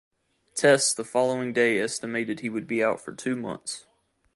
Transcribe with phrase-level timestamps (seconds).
[0.55, 3.85] Tests the following day estimated he would be out for two months.